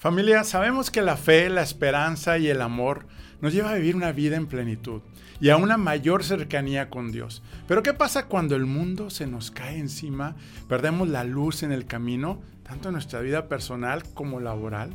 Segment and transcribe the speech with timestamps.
[0.00, 3.04] Familia, sabemos que la fe, la esperanza y el amor
[3.42, 5.02] nos lleva a vivir una vida en plenitud
[5.42, 7.42] y a una mayor cercanía con Dios.
[7.68, 10.36] Pero ¿qué pasa cuando el mundo se nos cae encima,
[10.70, 14.88] perdemos la luz en el camino, tanto en nuestra vida personal como laboral?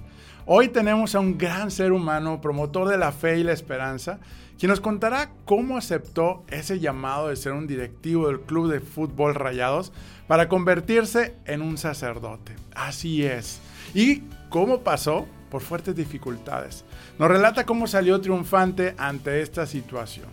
[0.47, 4.17] Hoy tenemos a un gran ser humano, promotor de la fe y la esperanza,
[4.57, 9.35] quien nos contará cómo aceptó ese llamado de ser un directivo del Club de Fútbol
[9.35, 9.93] Rayados
[10.25, 12.55] para convertirse en un sacerdote.
[12.73, 13.61] Así es.
[13.93, 16.83] Y cómo pasó por fuertes dificultades.
[17.17, 20.27] Nos relata cómo salió triunfante ante esta situación.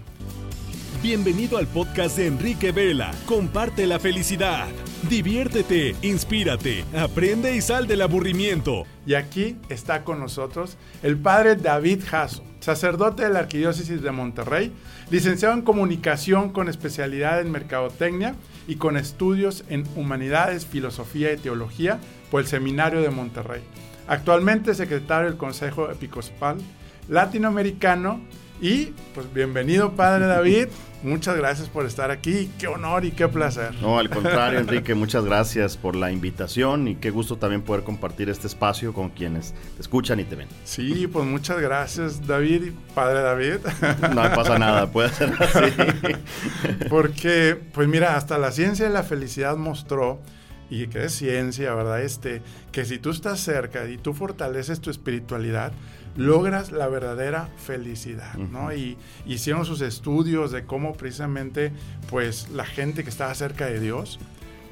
[1.02, 3.10] Bienvenido al podcast de Enrique Vela.
[3.26, 4.68] Comparte la felicidad.
[5.08, 8.84] Diviértete, inspírate, aprende y sal del aburrimiento.
[9.04, 14.72] Y aquí está con nosotros el padre David Jasso, sacerdote de la Arquidiócesis de Monterrey,
[15.10, 18.36] licenciado en comunicación con especialidad en mercadotecnia
[18.68, 21.98] y con estudios en humanidades, filosofía y teología
[22.30, 23.62] por el Seminario de Monterrey.
[24.12, 26.58] Actualmente secretario del Consejo Episcopal
[27.08, 28.20] Latinoamericano.
[28.60, 30.68] Y pues bienvenido, Padre David.
[31.02, 32.50] Muchas gracias por estar aquí.
[32.58, 33.74] Qué honor y qué placer.
[33.80, 38.28] No, al contrario, Enrique, muchas gracias por la invitación y qué gusto también poder compartir
[38.28, 40.48] este espacio con quienes te escuchan y te ven.
[40.64, 43.60] Sí, pues muchas gracias, David, Padre David.
[44.14, 45.72] No pasa nada, puede ser así.
[46.90, 50.20] Porque, pues mira, hasta la ciencia de la felicidad mostró
[50.70, 52.02] y que es ciencia, ¿verdad?
[52.02, 55.72] Este, que si tú estás cerca y tú fortaleces tu espiritualidad,
[56.16, 58.72] logras la verdadera felicidad, ¿no?
[58.72, 58.96] Y
[59.26, 61.72] hicieron sus estudios de cómo precisamente,
[62.10, 64.18] pues, la gente que estaba cerca de Dios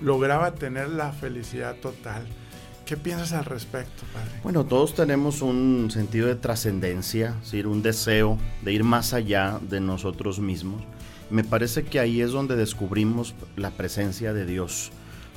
[0.01, 2.27] lograba tener la felicidad total.
[2.85, 4.41] ¿Qué piensas al respecto, padre?
[4.43, 10.41] Bueno, todos tenemos un sentido de trascendencia, un deseo de ir más allá de nosotros
[10.41, 10.83] mismos.
[11.31, 14.91] Me parece que ahí es donde descubrimos la presencia de Dios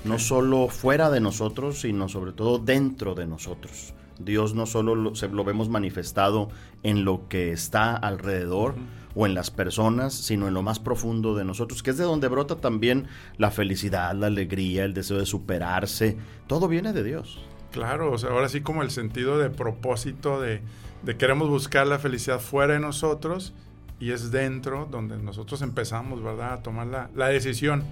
[0.04, 3.94] no solo fuera de nosotros, sino sobre todo dentro de nosotros.
[4.20, 6.50] Dios no solo lo, lo vemos manifestado
[6.84, 8.76] en lo que está alrededor
[9.16, 12.28] o en las personas, sino en lo más profundo de nosotros, que es de donde
[12.28, 16.18] brota también la felicidad, la alegría, el deseo de superarse.
[16.48, 17.40] Todo viene de Dios.
[17.72, 20.62] Claro, o sea, ahora sí como el sentido de propósito de,
[21.04, 23.54] de queremos buscar la felicidad fuera de nosotros
[24.00, 27.84] y es dentro donde nosotros empezamos, ¿verdad?, a tomar la, la decisión.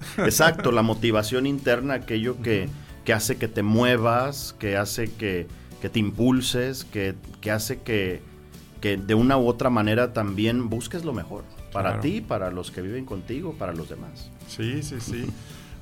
[0.18, 2.68] Exacto, la motivación interna, aquello que,
[3.04, 5.46] que, hace que te muevas, que hace que,
[5.80, 8.22] que te impulses, que, que hace que,
[8.80, 12.80] que, de una u otra manera también busques lo mejor para ti, para los que
[12.82, 14.30] viven contigo, para los demás.
[14.46, 15.26] Sí, sí, sí.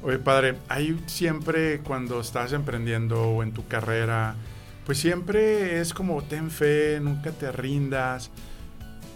[0.03, 4.34] Oye, padre, hay siempre cuando estás emprendiendo o en tu carrera,
[4.87, 8.31] pues siempre es como ten fe, nunca te rindas.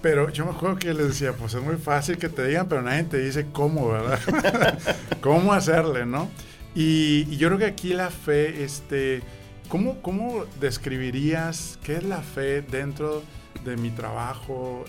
[0.08, 2.80] Pero yo me acuerdo que les decía, pues es muy fácil que te digan, pero
[2.80, 4.78] nadie te dice cómo, ¿verdad?
[5.20, 6.30] cómo hacerle, ¿no?
[6.76, 9.22] Y, yo creo que aquí la fe, este,
[9.68, 13.24] ¿cómo, ¿cómo describirías qué es la fe dentro
[13.64, 14.84] de mi trabajo,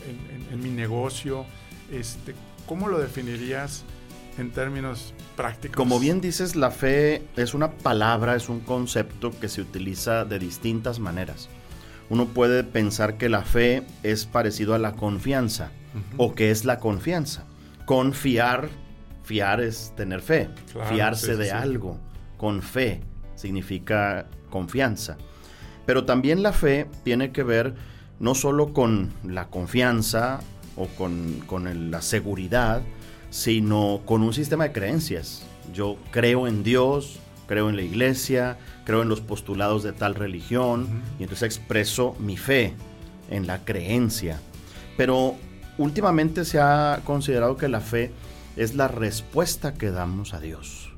[0.51, 1.47] en, mi negocio?
[1.91, 2.35] Este,
[2.67, 3.85] ¿Cómo lo definirías
[4.37, 5.75] en términos prácticos?
[5.75, 10.37] Como bien dices, la fe es una palabra, es un concepto que se utiliza de
[10.37, 11.49] distintas maneras
[12.09, 15.71] uno puede pensar que la fe es parecido a la confianza
[16.17, 17.45] o que es la confianza.
[17.85, 18.69] Confiar,
[19.23, 20.49] fiar es tener fe,
[20.89, 21.99] fiarse de algo.
[22.37, 23.01] Con fe
[23.35, 25.17] significa confianza.
[25.85, 27.75] Pero también la fe tiene que ver
[28.19, 30.39] no solo con la confianza
[30.75, 32.81] o con, con la seguridad,
[33.29, 35.43] sino con un sistema de creencias.
[35.73, 40.87] Yo creo en Dios, creo en la iglesia, creo en los postulados de tal religión
[41.19, 42.73] y entonces expreso mi fe
[43.29, 44.39] en la creencia.
[44.95, 45.35] Pero
[45.77, 48.11] últimamente se ha considerado que la fe
[48.55, 50.91] es la respuesta que damos a Dios.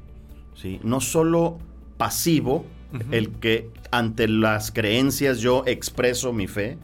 [0.55, 0.79] ¿sí?
[0.83, 1.57] No solo
[1.97, 2.65] pasivo,
[3.11, 6.77] el que ante las creencias yo expreso mi fe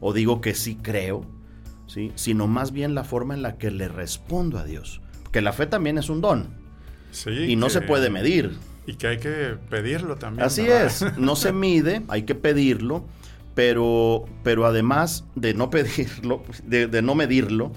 [0.00, 1.24] o digo que sí creo,
[1.86, 2.12] ¿sí?
[2.14, 5.00] sino más bien la forma en la que le respondo a Dios.
[5.22, 6.48] Porque la fe también es un don.
[7.26, 8.58] y no se puede medir.
[8.86, 10.46] Y que hay que pedirlo también.
[10.46, 13.04] Así es, no se mide, hay que pedirlo,
[13.54, 17.72] pero, pero además de no pedirlo, de, no medirlo,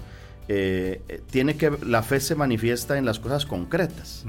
[0.48, 4.24] eh, tiene que, la fe se manifiesta en las cosas concretas,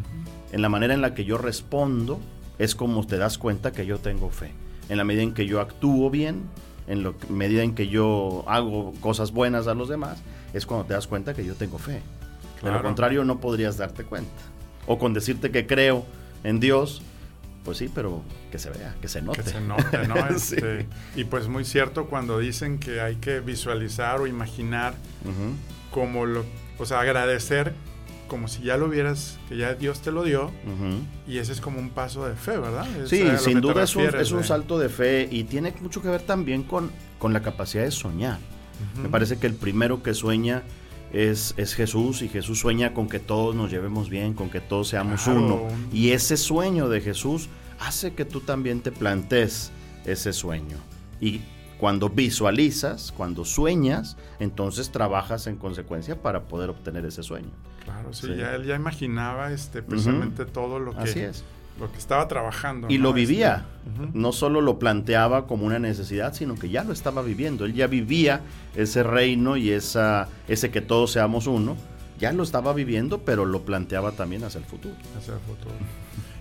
[0.52, 2.20] en la manera en la que yo respondo,
[2.58, 4.52] es como te das cuenta que yo tengo fe.
[4.90, 6.44] En la medida en que yo actúo bien,
[6.88, 10.22] en la medida en que yo hago cosas buenas a los demás,
[10.54, 12.02] es cuando te das cuenta que yo tengo fe.
[12.62, 14.32] De lo contrario, no podrías darte cuenta.
[14.86, 16.06] O con decirte que creo,
[16.44, 17.02] en Dios,
[17.64, 19.44] pues sí, pero que se vea, que se note.
[19.44, 20.16] Que se note, ¿no?
[20.36, 24.94] Este, y pues muy cierto cuando dicen que hay que visualizar o imaginar
[25.92, 26.46] como lo,
[26.80, 27.74] o sea, agradecer
[28.28, 30.52] como si ya lo vieras, que ya Dios te lo dio,
[31.28, 32.88] y ese es como un paso de fe, ¿verdad?
[32.98, 36.22] Es Sí, sin duda es un, es salto de fe y tiene mucho que ver
[36.22, 38.40] también con, con la capacidad de soñar.
[38.96, 40.64] Me parece que el primero que sueña
[41.14, 44.88] es, es Jesús y Jesús sueña con que todos nos llevemos bien, con que todos
[44.90, 45.40] seamos Claro.
[45.42, 45.62] uno.
[45.92, 47.50] Y ese sueño de Jesús
[47.80, 49.72] hace que tú también te plantees
[50.06, 50.78] ese sueño.
[51.20, 51.42] Y
[51.80, 57.50] cuando visualizas, cuando sueñas, entonces trabajas en consecuencia para poder obtener ese sueño.
[57.84, 58.36] Claro, sí, Sí.
[58.38, 61.44] ya él ya imaginaba este, precisamente todo lo que, Así es.
[61.80, 62.88] Lo que estaba trabajando.
[62.90, 63.06] Y ¿no?
[63.06, 63.66] lo vivía.
[63.86, 64.18] Este.
[64.18, 67.66] No solo lo planteaba como una necesidad, sino que ya lo estaba viviendo.
[67.66, 68.42] Él ya vivía
[68.76, 71.76] ese reino y esa, ese que todos seamos uno.
[72.20, 74.94] Ya lo estaba viviendo, pero lo planteaba también hacia el futuro.
[75.18, 75.74] hacia el futuro.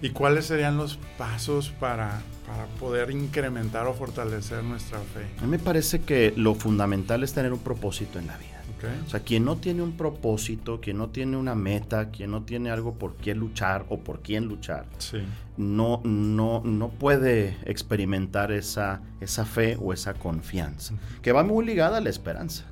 [0.02, 5.26] ¿Y cuáles serían los pasos para, para poder incrementar o fortalecer nuestra fe?
[5.38, 8.59] A mí me parece que lo fundamental es tener un propósito en la vida.
[8.82, 9.06] ¿Ok?
[9.06, 12.70] O sea, quien no tiene un propósito, quien no tiene una meta, quien no tiene
[12.70, 15.18] algo por quién luchar o por quién luchar, Sí.
[15.56, 21.98] no, no, no puede experimentar esa, esa fe o esa confianza, que va muy ligada
[21.98, 22.64] a la esperanza.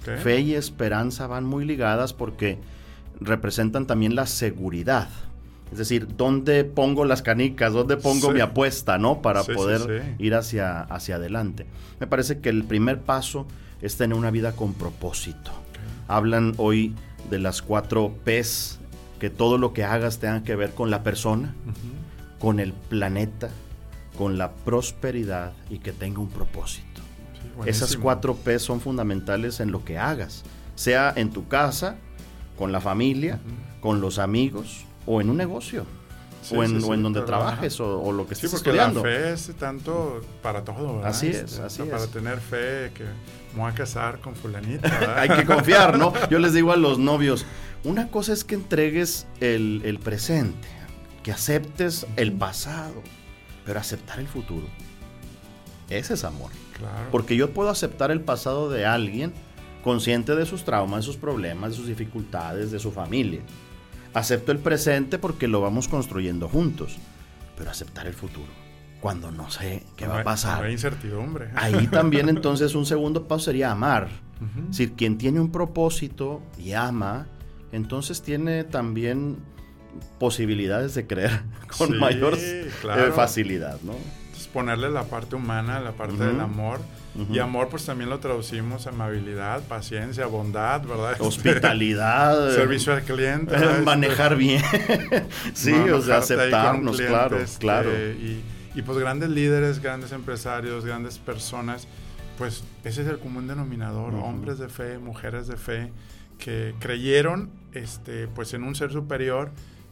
[0.00, 0.18] ¿Ok?
[0.18, 2.58] Fe y esperanza van muy ligadas porque
[3.20, 5.08] representan también la seguridad.
[5.70, 7.72] Es decir, ¿dónde pongo las canicas?
[7.72, 8.34] ¿Dónde pongo Sí.
[8.34, 9.22] mi apuesta, no?
[9.22, 11.66] Para Sí, poder ir hacia, hacia adelante.
[11.98, 13.46] Me parece que el primer paso
[13.82, 15.50] es tener una vida con propósito.
[16.08, 16.94] Hablan hoy
[17.30, 18.78] de las cuatro P's,
[19.18, 22.38] que todo lo que hagas tenga que ver con la persona, Ujú.
[22.40, 23.50] con el planeta,
[24.18, 27.00] con la prosperidad y que tenga un propósito.
[27.64, 30.42] Sí, Esas cuatro P son fundamentales en lo que hagas,
[30.74, 31.96] sea en tu casa,
[32.58, 33.40] con la familia,
[33.80, 35.84] con los amigos o en un negocio,
[36.42, 38.60] Sí, o, en, sí, o en sí, donde trabajes o, o lo que Sí, estés
[38.60, 39.04] porque estudiando.
[39.04, 41.10] la fe es tanto para todo, ¿verdad?
[41.10, 41.90] Así es, Este, o así sea, es.
[41.92, 43.04] Para tener fe que
[43.54, 45.16] me voy a casar con fulanita.
[45.20, 46.12] Hay que confiar, ¿no?
[46.28, 47.46] Yo les digo a los novios,
[47.84, 50.68] una cosa es que entregues el, el presente,
[51.22, 53.02] que aceptes el pasado,
[53.64, 54.66] pero aceptar el futuro.
[55.88, 56.50] Ese es amor.
[56.78, 57.08] Claro.
[57.10, 59.32] Porque yo puedo aceptar el pasado de alguien
[59.82, 63.40] consciente de sus traumas, de sus problemas, de sus dificultades, de su familia.
[64.14, 66.96] Acepto el presente porque lo vamos construyendo juntos,
[67.56, 68.50] pero aceptar el futuro,
[69.02, 70.64] cuando no sé qué va a No pasar.
[70.64, 71.48] hay incertidumbre.
[71.56, 74.08] Ahí también entonces un segundo paso sería amar.
[74.62, 77.26] Es decir, quien tiene un propósito y ama,
[77.72, 79.36] entonces tiene también
[80.18, 81.42] posibilidades de creer
[81.78, 82.70] con Sí, mayor eh,
[83.14, 83.92] facilidad, ¿no?
[83.92, 86.80] Entonces, ponerle la parte humana, la parte del amor.
[87.30, 91.12] Y amor, pues también lo traducimos amabilidad, paciencia, bondad, ¿verdad?
[91.12, 92.50] Este, Hospitalidad.
[92.50, 93.52] eh, servicio al cliente.
[93.52, 93.70] ¿verdad?
[93.72, 94.62] Este, manejar bien.
[95.52, 97.90] sí, no o sea, aceptarnos, cliente, claro, este, claro.
[97.92, 98.42] Y,
[98.74, 101.86] y, pues grandes líderes, grandes empresarios, grandes personas,
[102.38, 105.92] pues ese es el común denominador, hombres de fe, mujeres de fe,
[106.38, 109.50] que creyeron este, pues en un ser superior,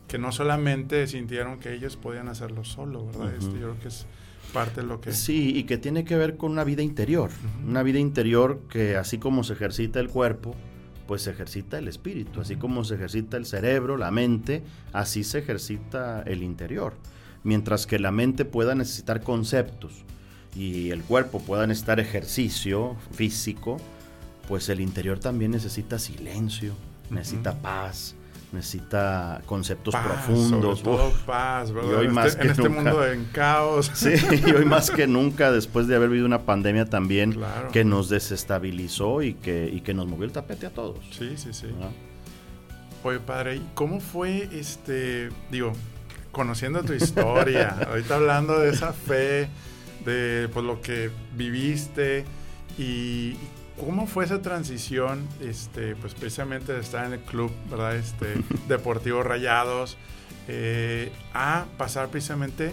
[0.09, 3.33] que no solamente sintieron que ellos podían hacerlo solo, ¿verdad?
[3.35, 4.07] Este, yo creo que es
[4.53, 5.13] parte de lo que...
[5.13, 7.31] Sí, y que tiene que ver con una vida interior.
[7.65, 10.57] Una vida interior que así como se ejercita el cuerpo,
[11.07, 12.41] pues se ejercita el espíritu.
[12.41, 14.63] Así como se ejercita el cerebro, la mente,
[14.93, 16.95] así se ejercita el interior.
[17.45, 19.93] Mientras que la mente pueda necesitar conceptos
[20.55, 23.79] y el cuerpo pueda necesitar ejercicio físico,
[24.49, 26.75] pues el interior también necesita silencio,
[27.09, 28.15] necesita paz,
[28.53, 30.81] necesita conceptos paz, profundos.
[30.81, 31.91] sobre todo paz, ¿verdad?
[31.91, 32.75] Y hoy En más este, que en este nunca.
[32.83, 33.91] mundo en caos.
[33.95, 34.11] Sí,
[34.47, 37.71] y hoy más que nunca, después de haber vivido una pandemia también Claro.
[37.71, 40.99] que nos desestabilizó y que, y que nos movió el tapete a todos.
[41.17, 41.69] Sí, sí, sí.
[41.79, 41.89] ¿no?
[43.09, 45.73] Oye, padre, ¿y cómo fue este, digo,
[46.33, 49.49] conociendo tu historia, ahorita hablando de esa fe,
[50.05, 52.25] de pues lo que viviste
[52.79, 53.37] y
[53.79, 57.97] cómo fue esa transición, este, pues precisamente de estar en el club, ¿verdad?
[57.97, 58.35] Este,
[58.69, 59.97] Deportivo Rayados,
[60.49, 62.73] eh, a pasar precisamente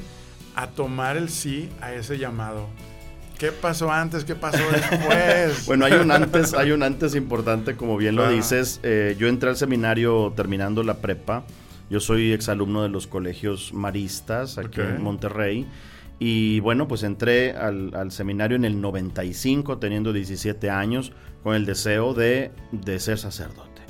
[0.55, 2.67] a tomar el sí a ese llamado.
[3.37, 4.25] ¿Qué pasó antes?
[4.25, 5.63] ¿Qué pasó después?
[5.67, 8.79] Bueno, hay un antes, hay un antes importante, como bien lo dices.
[8.81, 11.43] Eh, yo entré al seminario terminando la prepa.
[11.89, 15.67] Yo soy exalumno de los colegios maristas aquí en Monterrey.
[16.20, 21.13] Y bueno, pues entré al, al seminario en el 95, teniendo 17 años,
[21.44, 23.82] con el deseo de, de ser sacerdote.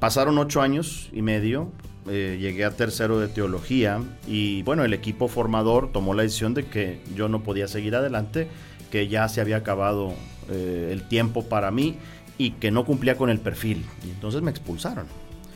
[0.00, 1.70] Pasaron ocho años y medio,
[2.08, 6.64] eh, llegué a tercero de teología y bueno, el equipo formador tomó la decisión de
[6.64, 8.48] que yo no podía seguir adelante,
[8.90, 10.12] que ya se había acabado
[10.50, 11.98] eh, el tiempo para mí
[12.36, 13.84] y que no cumplía con el perfil.
[14.04, 15.06] Y entonces me expulsaron.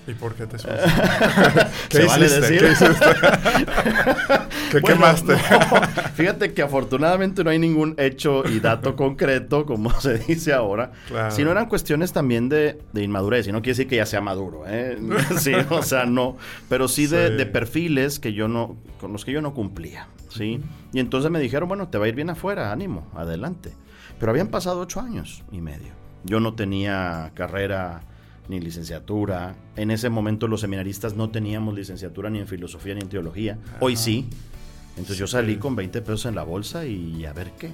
[0.07, 1.67] ¿Y por qué te suicidaste?
[1.89, 2.63] ¿Qué ¿Se Vale decir?
[4.71, 5.37] ¿Qué, quemaste?
[6.15, 11.31] fíjate que afortunadamente no hay ningún hecho y dato concreto, como se dice ahora, claro.
[11.33, 13.49] sino eran cuestiones también de, inmadurez.
[13.49, 14.97] Y no quiere decir que ya sea maduro, ¿eh?
[15.39, 16.37] sí, o sea, no.
[16.69, 20.61] Pero sí, De, perfiles que yo no, con los que yo no cumplía, ¿sí?
[20.93, 23.73] Y entonces me dijeron, bueno, te va a ir bien afuera, ánimo, adelante.
[24.19, 25.93] Pero habían pasado ocho años y medio.
[26.25, 28.03] Yo no tenía carrera
[28.49, 29.55] ni licenciatura.
[29.76, 33.59] En ese momento los seminaristas no teníamos licenciatura ni en filosofía ni en teología.
[33.81, 34.29] Hoy sí.
[34.91, 37.73] Entonces yo salí con 20 pesos en la bolsa y a ver qué.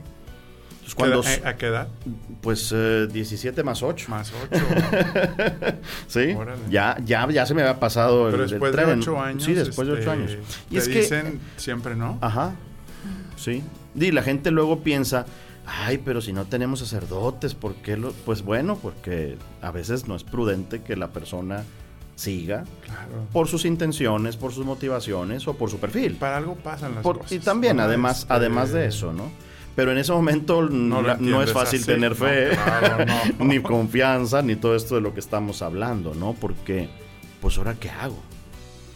[0.97, 1.89] cuando, ¿A, qué edad?
[2.41, 2.75] Pues
[3.13, 4.07] 17 eh, más 8.
[4.09, 4.65] Más 8.
[6.09, 6.35] sí.
[6.69, 9.45] Ya, ya, ya se me había pasado Pero después de 8 años.
[9.45, 10.37] Sí, después de 8 este, años.
[10.71, 12.19] Y es dicen siempre no.
[12.21, 12.55] Ajá.
[13.37, 13.63] Sí.
[13.95, 15.27] Y la gente luego piensa,
[15.67, 18.13] ay, pero si no tenemos sacerdotes, ¿por qué lo?
[18.13, 21.65] Pues bueno, porque a veces no es prudente que la persona
[22.15, 22.65] siga
[23.33, 26.15] por sus intenciones, por sus motivaciones o por su perfil.
[26.17, 27.33] Para algo pasan las cosas.
[27.33, 29.31] Y también, además, este, además de eso, ¿no?
[29.75, 32.51] Pero en ese momento no, es fácil tener fe,
[33.39, 36.35] ni confianza, ni todo esto de lo que estamos hablando, ¿no?
[36.35, 36.91] Porque,
[37.41, 38.19] pues ahora, ¿qué hago?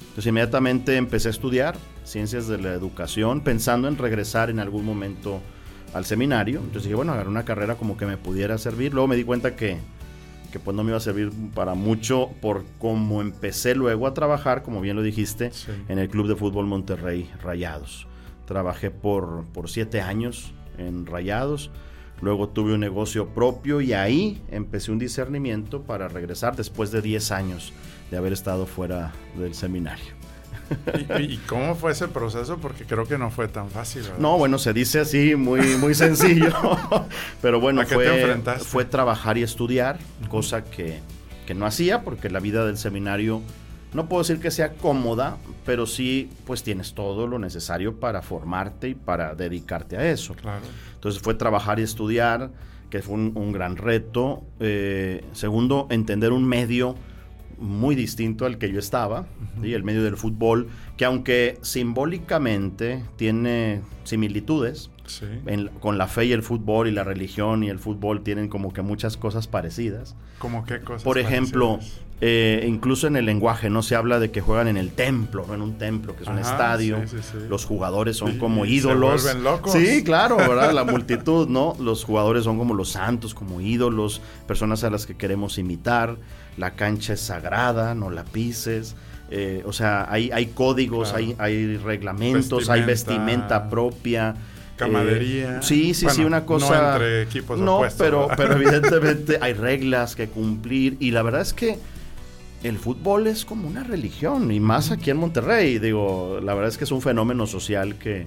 [0.00, 5.40] Entonces inmediatamente empecé a estudiar ciencias de la educación, pensando en regresar en algún momento
[5.95, 6.59] al seminario.
[6.59, 8.93] Entonces dije, bueno, agarré una carrera como que me pudiera servir.
[8.93, 9.78] Luego me di cuenta que,
[10.52, 14.62] que pues no me iba a servir para mucho por cómo empecé luego a trabajar,
[14.62, 15.52] como bien lo dijiste,
[15.88, 18.07] en el Club de Fútbol Monterrey Rayados.
[18.47, 21.71] Trabajé por, por siete años en Rayados.
[22.23, 27.31] Luego tuve un negocio propio y ahí empecé un discernimiento para regresar después de 10
[27.31, 27.73] años
[28.11, 30.25] de haber estado fuera del seminario.
[31.18, 32.58] ¿Y, cómo fue ese proceso?
[32.58, 34.02] Porque creo que no fue tan fácil.
[34.18, 36.52] No, bueno, se dice así, muy, muy sencillo.
[37.42, 41.00] Pero bueno, fue, fue trabajar y estudiar, cosa que,
[41.46, 43.42] que no hacía porque la vida del seminario
[43.96, 48.90] no puedo decir que sea cómoda, pero sí, pues tienes todo lo necesario para formarte
[48.90, 50.35] y para dedicarte a eso.
[50.35, 50.66] Claro.
[50.94, 52.50] Entonces fue trabajar y estudiar,
[52.90, 54.42] que fue un, gran reto.
[54.61, 56.96] Eh, segundo, entender un medio
[57.58, 59.26] muy distinto al que yo estaba,
[59.62, 64.91] y el medio del fútbol, que aunque simbólicamente tiene similitudes,
[65.81, 68.83] con la fe y el fútbol y la religión y el fútbol tienen como que
[68.83, 70.17] muchas cosas parecidas.
[70.38, 71.05] ¿Cómo qué cosas?
[71.05, 71.79] Por ejemplo,
[72.21, 75.62] eh, incluso en el lenguaje no se habla de que juegan en el templo, en
[75.62, 76.99] un templo que es un estadio.
[77.49, 79.23] Los jugadores son como ídolos.
[79.23, 79.73] Se locos.
[79.73, 80.73] Sí, claro, ¿verdad?
[80.73, 81.76] La multitud, ¿no?
[81.79, 86.17] Los jugadores son como los santos, como ídolos, personas a las que queremos imitar
[86.57, 88.97] la cancha es sagrada, no la pises.
[89.30, 94.35] Eh, o sea, hay, hay códigos, hay, hay reglamentos, hay vestimenta propia.
[94.76, 95.59] Camadería.
[95.59, 96.80] Eh, sí, sí, sí, una cosa.
[96.80, 100.97] No entre equipos No, pero, pero evidentemente hay reglas que cumplir.
[101.00, 101.78] Y la verdad es que
[102.62, 104.52] el fútbol es como una religión.
[104.52, 105.78] Y más aquí en Monterrey.
[105.78, 108.26] Digo, la verdad es que es un fenómeno social que.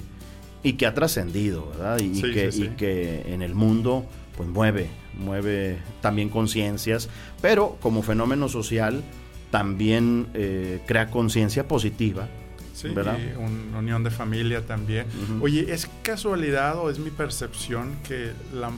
[0.61, 1.99] Y que ha trascendido, ¿verdad?
[2.01, 4.89] Y, que, y que en el mundo, pues mueve
[5.19, 7.09] mueve también conciencias,
[7.41, 9.03] pero como fenómeno social
[9.51, 12.27] también eh, crea conciencia positiva.
[12.73, 13.17] Sí, ¿verdad?
[13.19, 15.05] Y una unión de familia también.
[15.41, 18.71] Oye, ¿es casualidad o es mi percepción que la,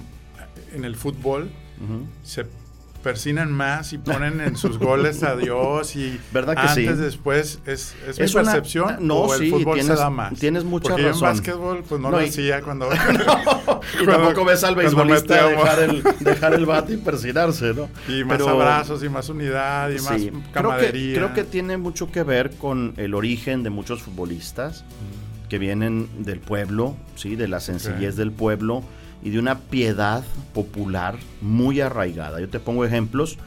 [0.74, 1.52] en el fútbol
[2.24, 2.46] se
[3.04, 7.96] persinan más y ponen en sus goles a Dios y ¿verdad que antes después es,
[8.08, 10.38] es, mi percepción no o el fútbol se da más.
[10.40, 12.90] tienes mucha Porque razón yo en básquetbol pues no, lo decía cuando
[14.02, 18.42] y tampoco ves al beisbolista dejar el, dejar el bate y persinarse no y más
[18.42, 23.14] abrazos y más unidad y más camaradería creo que, tiene mucho que ver con el
[23.14, 25.48] origen de muchos futbolistas mm.
[25.50, 28.84] que vienen del pueblo sí de la sencillez del pueblo
[29.24, 30.24] y de una piedad
[30.54, 32.40] popular muy arraigada.
[32.40, 33.38] Yo te pongo ejemplos.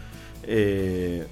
[0.46, 1.26] Eh,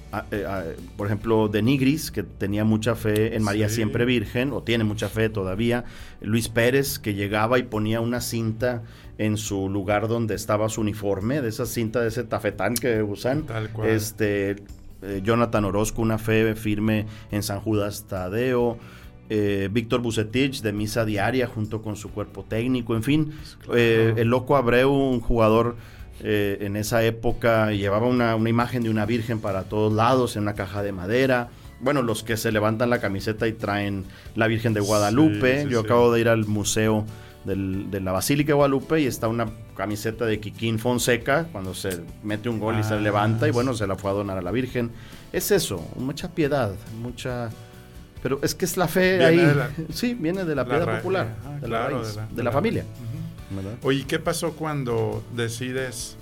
[0.97, 5.07] por ejemplo, de Nigris, que tenía mucha fe en María Siempre Virgen, o tiene mucha
[5.07, 5.85] fe todavía.
[6.19, 8.81] Luis Pérez, que llegaba y ponía una cinta
[9.19, 13.45] en su lugar donde estaba su uniforme, de esa cinta, de ese tafetán que usan.
[13.85, 14.55] Este,
[15.03, 18.77] eh, Jonathan Orozco, una fe firme en San Judas Tadeo.
[19.29, 23.33] Eh, Víctor Bucetich de misa diaria junto con su cuerpo técnico, en fin,
[23.73, 25.77] eh, el loco Abreu, un jugador
[26.21, 30.53] eh, en esa época, llevaba una, imagen de una virgen para todos lados en una
[30.53, 31.49] caja de madera.
[31.79, 35.67] Bueno, los que se levantan la camiseta y traen la Virgen de Guadalupe.
[35.69, 37.05] Yo acabo de ir al museo
[37.43, 42.47] de la Basílica de Guadalupe y está una camiseta de Kikín Fonseca cuando se mete
[42.47, 44.51] un gol y se ah, levanta y bueno, se la fue a donar a la
[44.51, 44.91] Virgen.
[45.33, 47.49] Es eso, mucha piedad, mucha
[48.23, 49.39] pero es que es la fe ahí.
[49.93, 51.89] sí, viene de la, piedra popular, de, la
[52.31, 52.85] de, la, familia.
[53.83, 56.15] Oye, ¿qué pasó cuando decides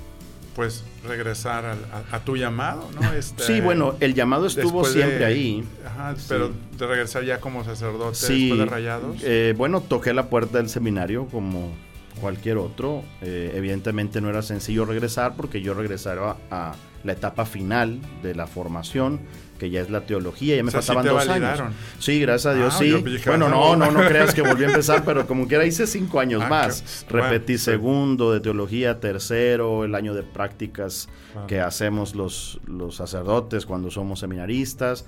[0.55, 1.77] pues regresar a,
[2.11, 3.13] a tu llamado, ¿no?
[3.13, 5.63] Este, Sí, bueno, el llamado estuvo de- siempre ahí.
[5.85, 6.25] Ajá, Sí.
[6.27, 9.17] pero de regresar ya como sacerdote Sí, después de Rayados.
[9.23, 11.71] eh, bueno, toqué la puerta del seminario como
[12.19, 13.01] cualquier otro.
[13.21, 16.73] Eh, evidentemente no era sencillo regresar porque yo regresaba a
[17.05, 19.21] la etapa final de la formación,
[19.61, 21.67] que ya es la teología, ya me O sea, faltaban dos validaron.
[21.67, 21.77] años.
[21.99, 22.91] Sí, gracias a Dios, Ah, sí.
[23.03, 23.91] dije, bueno, ah, no, no.
[23.91, 27.05] no, creas que volví a empezar, pero como quiera hice cinco años Ah, más.
[27.07, 31.45] que- Repetí segundo de teología, tercero, el año de prácticas Ah.
[31.47, 35.05] que hacemos los, los sacerdotes cuando somos seminaristas.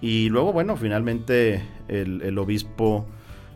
[0.00, 3.04] Y luego, bueno, finalmente el, el obispo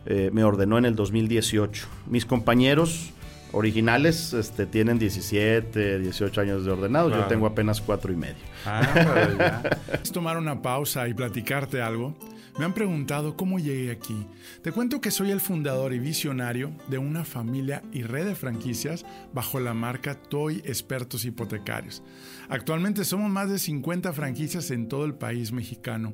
[0.05, 1.87] eh, me ordenó en el 2018.
[2.05, 3.09] Mis compañeros
[3.55, 7.09] originales este, tienen 17, 18 años de ordenados.
[7.11, 7.29] Yo Claro.
[7.29, 8.35] tengo apenas cuatro y medio.
[8.65, 9.61] Ah, pero ya.
[9.85, 12.15] ¿Quieres tomar una pausa y platicarte algo?
[12.57, 14.25] Me han preguntado cómo llegué aquí.
[14.61, 19.05] Te cuento que soy el fundador y visionario de una familia y red de franquicias
[19.33, 22.01] bajo la marca Toy Expertos Hipotecarios.
[22.47, 26.13] Actualmente somos más de 50 franquicias en todo el país mexicano.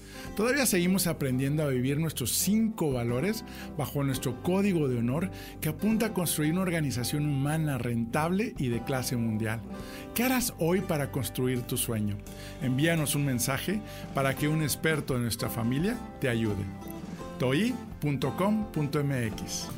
[0.35, 3.43] Todavía seguimos aprendiendo a vivir nuestros cinco valores
[3.77, 8.83] bajo nuestro código de honor que apunta a construir una organización humana rentable y de
[8.83, 9.61] clase mundial.
[10.15, 12.17] ¿Qué harás hoy para construir tu sueño?
[12.61, 13.81] Envíanos un mensaje
[14.13, 16.63] para que un experto de nuestra familia te ayude.
[17.39, 18.11] toi.com.mx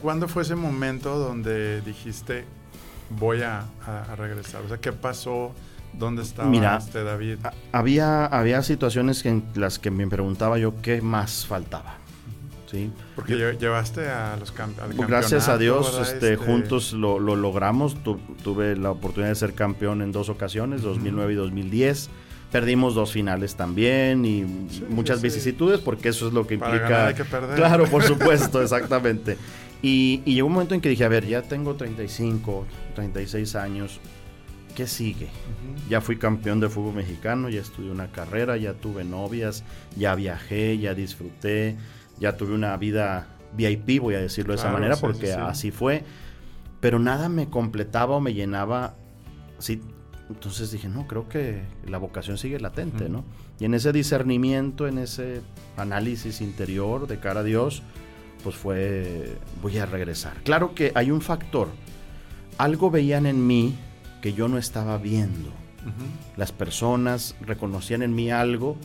[0.02, 2.46] ¿Cuándo fue ese momento donde dijiste
[3.10, 3.66] voy a,
[4.18, 4.62] regresar?
[4.64, 5.54] O sea, ¿qué pasó?
[5.98, 7.38] ¿Dónde estaba Mira, este David?
[7.72, 11.98] Había, había situaciones en las que me preguntaba yo qué más faltaba.
[12.72, 12.90] ¿Sí?
[13.16, 16.12] Porque lle- llevaste a los cam- al Pues Gracias a Dios, ¿verdad?
[16.14, 17.96] este, juntos lo, lo logramos.
[18.04, 22.10] Tu- tuve la oportunidad de ser campeón en dos ocasiones, 2009 y 2010.
[22.52, 24.44] Perdimos dos finales también y
[24.90, 25.24] muchas sí.
[25.24, 26.90] vicisitudes porque eso es lo que Para implica.
[26.90, 27.56] ganar hay que perder.
[27.56, 29.38] Claro, por supuesto, exactamente.
[29.84, 34.00] Y, y llegó un momento en que dije, a ver, ya tengo 35, 36 años.
[34.76, 35.30] ¿Qué sigue?
[35.90, 39.64] Ya fui campeón de fútbol mexicano, ya estudié una carrera, ya tuve novias,
[39.96, 41.76] ya viajé, ya disfruté,
[42.20, 45.34] ya tuve una vida VIP, voy a decirlo de esa Claro, manera, sí, porque sí,
[45.34, 45.40] sí.
[45.40, 46.04] así fue.
[46.80, 48.96] Pero nada me completaba o me llenaba.
[49.60, 49.80] Sí,
[50.30, 53.14] entonces dije, no, creo que la vocación sigue latente, Ujú.
[53.14, 53.26] ¿no?
[53.60, 55.42] Y en ese discernimiento, en ese
[55.78, 57.84] análisis interior de cara a Dios,
[58.44, 60.34] pues fue, voy a regresar.
[60.44, 61.70] Claro que hay un factor.
[62.58, 63.76] Algo veían en mí
[64.24, 65.50] que yo no estaba viendo.
[65.50, 66.06] Ujú.
[66.38, 68.78] Las personas reconocían en mí algo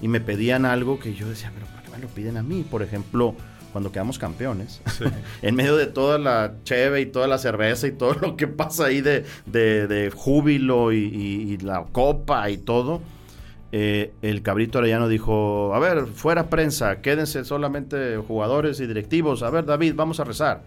[0.00, 2.64] y me pedían algo que yo decía, pero ¿por qué me lo piden a mí?
[2.68, 3.34] Por ejemplo,
[3.70, 5.04] cuando quedamos campeones, Sí.
[5.42, 8.86] en medio de toda la cheve y toda la cerveza y todo lo que pasa
[8.86, 13.02] ahí de, de- de júbilo y, y- y la copa y todo,
[13.70, 19.50] eh, el cabrito arellano dijo, a ver, fuera prensa, quédense solamente jugadores y directivos, a
[19.50, 20.62] ver David, vamos a rezar.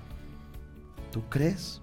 [1.12, 1.82] ¿Tú crees?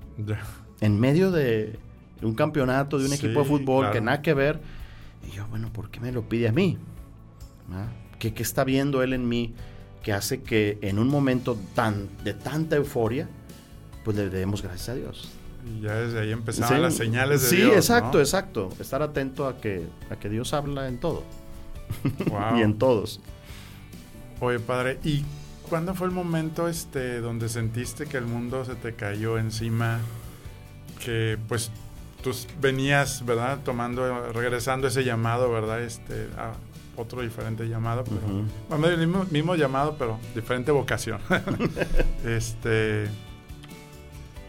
[0.80, 1.80] En medio de
[2.22, 3.92] un campeonato, de un Sí, equipo de fútbol claro.
[3.94, 4.60] que nada que ver.
[5.26, 6.78] Y yo, bueno, ¿por qué me lo pide a mí?
[7.72, 7.86] ¿Ah?
[8.18, 9.54] ¿Qué, qué está viendo él en mí
[10.02, 13.28] que hace que en un momento tan, de tanta euforia,
[14.04, 15.30] pues le demos gracias a Dios?
[15.66, 17.74] Y ya desde ahí empezaban Sí, las señales de sí, Dios.
[17.76, 18.20] exacto, ¿no?
[18.20, 18.68] exacto.
[18.80, 21.24] Estar atento a que, a que Dios habla en todo
[22.30, 22.56] Wow.
[22.58, 23.20] y en todos.
[24.40, 25.24] Oye, padre, ¿y
[25.68, 29.98] cuándo fue el momento este donde sentiste que el mundo se te cayó encima?
[31.04, 31.70] Que pues
[32.22, 33.58] tú venías, ¿verdad?
[33.64, 35.82] Tomando, regresando ese llamado, ¿verdad?
[35.82, 36.52] Este, a
[36.96, 38.44] otro diferente llamado, pero Ujú.
[38.68, 41.20] bueno, el mismo, mismo llamado, pero diferente vocación.
[42.26, 43.06] este,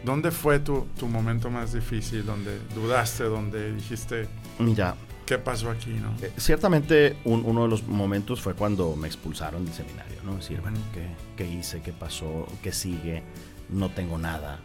[0.04, 2.24] ¿dónde fue tu, tu momento más difícil?
[2.26, 4.28] Donde dudaste, donde dijiste,
[4.58, 4.94] Mira,
[5.26, 6.12] ¿qué pasó aquí, no?
[6.26, 10.34] Eh, Ciertamente un- uno de los momentos fue cuando me expulsaron del seminario, ¿no?
[10.36, 11.06] Decir, bueno, ¿qué,
[11.36, 11.80] qué hice?
[11.82, 12.46] ¿Qué pasó?
[12.62, 13.22] ¿Qué sigue?
[13.68, 14.58] No tengo nada.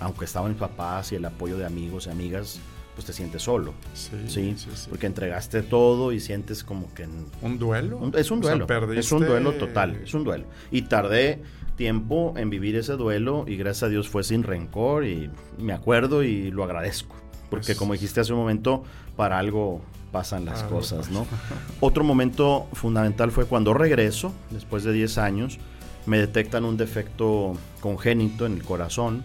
[0.00, 2.58] Aunque estaban mis papás y el apoyo de amigos y amigas,
[2.94, 4.54] pues te sientes solo, Sí, ¿sí?
[4.56, 4.86] sí, sí.
[4.88, 7.08] Porque entregaste todo y sientes como que...
[7.42, 7.98] ¿Un duelo?
[7.98, 10.44] un- es un O sea, duelo, es un perdiste- duelo total, es un duelo.
[10.70, 11.42] Y tardé
[11.76, 15.28] tiempo en vivir ese duelo y gracias a Dios fue sin rencor y
[15.58, 17.16] me acuerdo y lo agradezco.
[17.50, 18.84] Porque Pues- como dijiste hace un momento,
[19.16, 19.80] para algo
[20.12, 21.26] pasan las cosas, ¿no?
[21.80, 25.58] Otro momento fundamental fue cuando regreso, después de 10 años,
[26.06, 29.24] me detectan un defecto congénito en el corazón,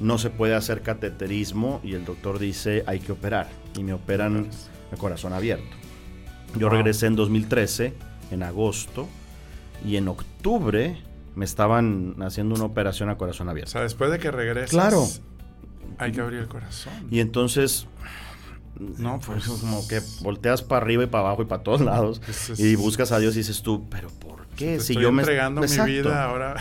[0.00, 4.48] no se puede hacer cateterismo y el doctor dice hay que operar y me operan
[4.92, 5.76] el corazón abierto.
[6.56, 7.94] Yo regresé en 2013,
[8.30, 9.08] en agosto,
[9.84, 10.98] y en octubre
[11.34, 13.70] me estaban haciendo una operación a corazón O abierto.
[13.70, 14.70] sea, después de que regresas.
[14.70, 15.04] Claro.
[15.98, 16.92] Hay que abrir el corazón.
[17.10, 17.86] Y entonces,
[18.78, 22.20] no, pues como que volteas para arriba y para abajo y para todos lados
[22.56, 24.80] y buscas a Dios y dices tú, pero ¿por qué?
[24.80, 26.56] si yo me entregando mi vida ahora.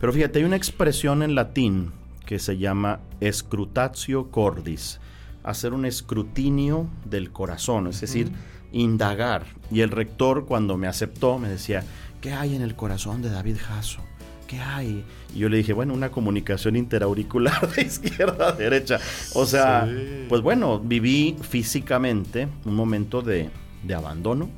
[0.00, 1.92] Pero fíjate, hay una expresión en latín
[2.26, 5.00] que se llama escrutatio cordis,
[5.42, 8.30] hacer un escrutinio del corazón, es decir,
[8.72, 9.44] indagar.
[9.70, 11.84] Y el rector cuando me aceptó me decía,
[12.20, 14.00] ¿qué hay en el corazón de David Jasso?
[14.46, 15.04] ¿Qué hay?
[15.34, 19.00] Y yo le dije, bueno, una comunicación interauricular de izquierda a derecha.
[19.34, 19.88] O sea,
[20.28, 23.50] pues bueno, viví físicamente un momento de,
[23.94, 24.50] abandono.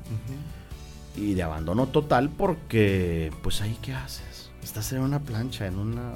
[1.16, 4.33] Y de abandono total porque, pues ahí, ¿qué haces?
[4.64, 6.14] Estás en una plancha, en una...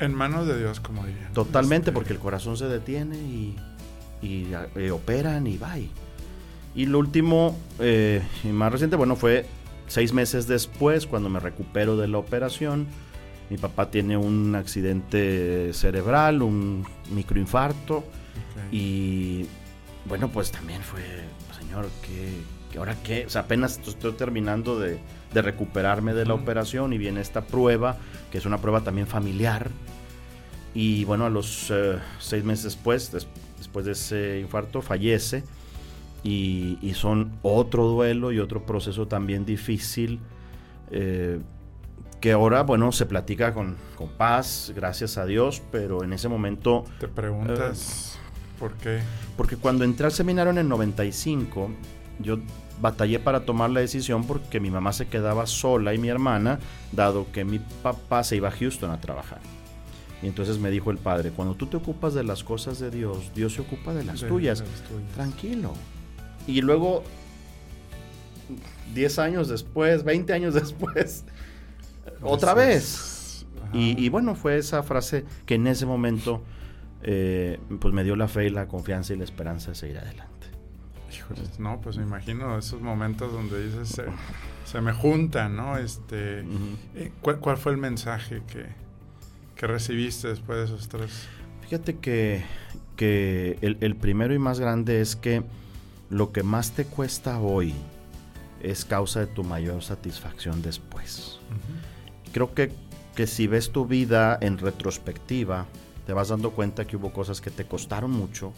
[0.00, 1.30] En manos de Dios, como diría.
[1.32, 3.56] Totalmente, este, porque el corazón se detiene y,
[4.20, 5.76] eh, operan y va.
[6.74, 9.46] Y lo último eh, y más reciente, bueno, fue
[9.86, 12.88] seis meses después, cuando me recupero de la operación.
[13.48, 18.02] Mi papá tiene un accidente cerebral, un microinfarto.
[18.72, 19.46] Y
[20.06, 21.02] bueno, pues también fue,
[21.60, 22.32] señor, ¿qué,
[22.78, 23.26] ahora qué?
[23.26, 24.98] O sea, apenas estoy terminando de,
[25.32, 27.96] recuperarme de la operación y viene esta prueba,
[28.30, 29.70] que es una prueba también familiar.
[30.74, 33.12] Y bueno, a los eh, seis meses después,
[33.58, 35.44] después de ese infarto, fallece
[36.24, 40.20] y, son otro duelo y otro proceso también difícil
[40.90, 41.40] eh,
[42.20, 43.76] que ahora, bueno, se platica con,
[44.16, 46.84] paz, gracias a Dios, pero en ese momento...
[46.98, 49.00] Te preguntas eh, por qué.
[49.36, 51.70] Porque cuando entré al seminario en el 95,
[52.20, 52.38] yo
[52.80, 56.58] batallé para tomar la decisión porque mi mamá se quedaba sola y mi hermana,
[56.92, 59.40] dado que mi papá se iba a Houston a trabajar.
[60.22, 63.30] Y entonces me dijo el padre, cuando tú te ocupas de las cosas de Dios,
[63.34, 64.64] Dios se ocupa de las, tuyas.
[65.14, 65.74] Tranquilo,
[66.46, 67.02] y luego,
[68.94, 71.24] 10 años después, 20 años después,
[72.22, 73.46] otra vez.
[73.72, 76.42] Y, bueno, fue esa frase que en ese momento
[77.02, 80.46] eh, pues me dio la fe y la confianza y la esperanza de seguir adelante.
[81.58, 84.00] No, pues me imagino esos momentos donde dices,
[84.64, 85.76] se, me juntan, ¿no?
[85.76, 86.40] Este,
[86.94, 88.66] eh, ¿cuál, fue el mensaje que,
[89.54, 91.28] que, recibiste después de esos tres?
[91.62, 92.44] Fíjate que,
[92.96, 95.42] que el, el primero y más grande es que
[96.10, 97.74] lo que más te cuesta hoy
[98.64, 101.38] es causa de tu mayor satisfacción después.
[102.32, 102.72] Creo que,
[103.14, 105.66] que si ves tu vida en retrospectiva,
[106.06, 108.52] te vas dando cuenta que hubo cosas que te costaron mucho,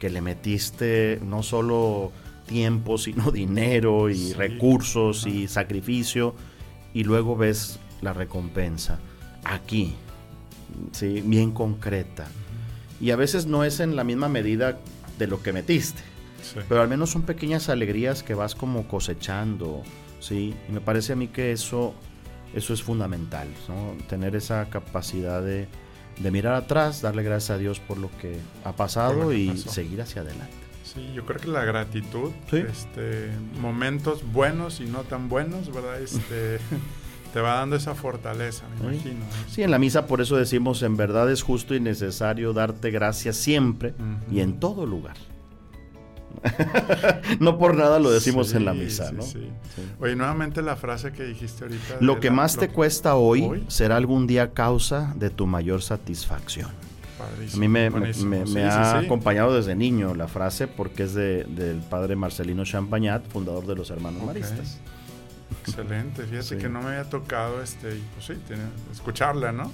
[0.00, 2.10] que le metiste no solo
[2.46, 6.34] tiempo, sino dinero y recursos y sacrificio,
[6.92, 8.98] y luego ves la recompensa
[9.44, 9.94] aquí,
[10.90, 11.22] ¿sí?
[11.24, 12.26] bien concreta.
[13.00, 14.80] Y a veces no es en la misma medida
[15.18, 16.02] de lo que metiste.
[16.68, 19.82] Pero al menos son pequeñas alegrías que vas como cosechando,
[20.20, 20.54] ¿sí?
[20.68, 21.94] Y me parece a mí que eso,
[22.54, 23.94] eso es fundamental, ¿no?
[24.08, 25.68] Tener esa capacidad de,
[26.30, 30.52] mirar atrás, darle gracias a Dios por lo que ha pasado y seguir hacia adelante.
[30.82, 33.30] Sí, yo creo que la gratitud, este,
[33.60, 36.00] momentos buenos y no tan buenos, ¿verdad?
[36.00, 36.58] Este,
[37.32, 39.24] te va dando esa fortaleza, me imagino.
[39.48, 43.36] Sí, en la misa por eso decimos, en verdad es justo y necesario darte gracias
[43.36, 43.94] siempre
[44.30, 45.16] y en todo lugar.
[47.40, 49.24] No por nada lo decimos en la misa, ¿no?
[50.00, 51.96] Oye, nuevamente la frase que dijiste ahorita.
[52.00, 56.68] Lo que más te cuesta hoy, será algún día causa de tu mayor satisfacción.
[57.20, 57.88] A mí me,
[58.64, 63.76] ha acompañado desde niño la frase porque es de, del padre Marcelino Champagnat, fundador de
[63.76, 64.78] los Hermanos Maristas.
[65.70, 69.72] Excelente, fíjate que no me había tocado este, pues sí, tiene, escucharla, ¿no?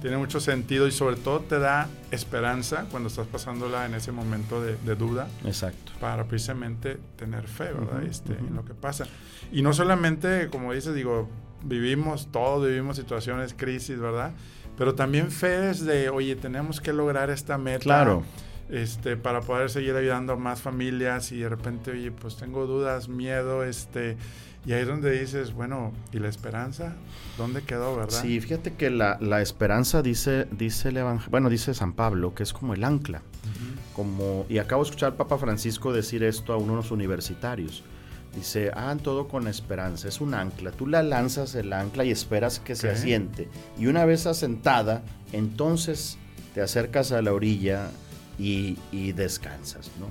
[0.00, 4.62] Tiene mucho sentido y sobre todo te da esperanza cuando estás pasándola en ese momento
[4.62, 5.28] de, duda.
[5.44, 5.92] Exacto.
[6.00, 8.02] Para precisamente tener fe, ¿verdad?
[8.02, 9.06] este, En lo que pasa.
[9.52, 11.28] Y no solamente, como dices, digo,
[11.62, 14.32] vivimos todos, vivimos situaciones, crisis, ¿verdad?
[14.76, 17.80] Pero también fe es de, oye, tenemos que lograr esta meta.
[17.80, 18.22] Claro.
[18.70, 23.08] Este, para poder seguir ayudando a más familias y de repente, oye, pues tengo dudas,
[23.08, 24.18] miedo, este,
[24.66, 26.94] y ahí es donde dices, bueno, ¿y la esperanza?
[27.36, 28.20] ¿Dónde quedó, verdad?
[28.20, 30.98] Sí, fíjate que la, la esperanza dice, dice el
[31.30, 33.22] bueno, dice San Pablo, que es como el ancla.
[33.94, 37.82] como, y acabo de escuchar al Papa Francisco decir esto a unos universitarios.
[38.34, 40.70] Dice, hagan todo con esperanza, es un ancla.
[40.70, 43.48] Tú la lanzas el ancla y esperas que se asiente.
[43.78, 46.18] Y una vez asentada, entonces
[46.52, 47.90] te acercas a la orilla
[48.38, 50.06] y, y descansas, ¿no?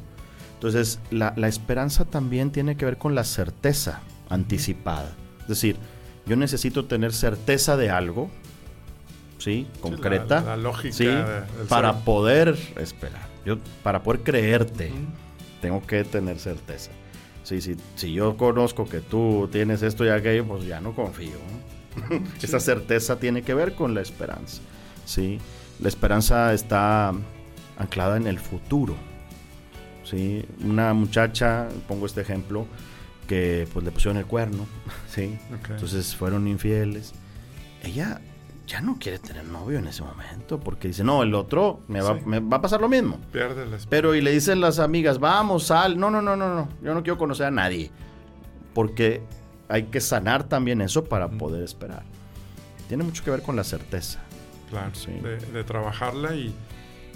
[0.56, 5.16] Entonces, la, la esperanza también tiene que ver con la certeza anticipada.
[5.42, 5.78] Es decir,
[6.26, 8.30] yo necesito tener certeza de algo,
[9.38, 9.68] ¿sí?
[9.82, 10.42] Concreta.
[10.42, 11.48] la, lógica.
[11.70, 13.28] para poder esperar.
[13.46, 14.92] Yo, para poder creerte,
[15.62, 16.92] tengo que tener certeza.
[17.44, 21.38] Sí, sí, si yo conozco que tú tienes esto y aquello, pues ya no confío.
[22.42, 24.62] Esa certeza tiene que ver con la esperanza.
[25.06, 25.40] ¿sí?
[25.80, 27.14] La esperanza está
[27.78, 28.96] anclada en el futuro.
[30.04, 30.44] ¿sí?
[30.62, 32.68] Una muchacha, pongo este ejemplo,
[33.28, 34.66] que pues le pusieron el cuerno,
[35.10, 35.38] ¿sí?
[35.70, 37.14] Entonces fueron infieles.
[37.84, 38.22] Ella
[38.66, 42.16] ya no quiere tener novio en ese momento porque dice, no, el otro me va,
[42.26, 43.20] me va a pasar lo mismo.
[43.32, 45.98] Pierde la Pero y le dicen las amigas, vamos, sal.
[45.98, 47.92] No, no, no, no, no, yo no quiero conocer a nadie.
[48.74, 49.22] Porque
[49.70, 52.04] hay que sanar también eso para poder esperar.
[52.88, 54.20] Tiene mucho que ver con la certeza.
[54.70, 55.12] Claro, sí.
[55.12, 56.54] de trabajarla y,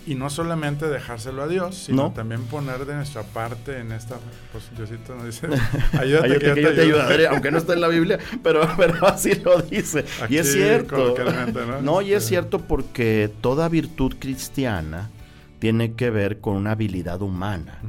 [0.05, 4.17] y no solamente dejárselo a Dios, sino también poner de nuestra parte en esta,
[4.51, 5.47] pues Diosito nos dice,
[5.99, 9.61] ayúdate, que, yo te, ayudaré, aunque no esté en la Biblia, pero, pero así lo
[9.61, 10.05] dice.
[10.29, 11.15] y es cierto.
[11.55, 11.81] ¿no?
[11.81, 15.09] no, y es cierto porque toda virtud cristiana
[15.61, 17.79] tiene que ver con una habilidad humana.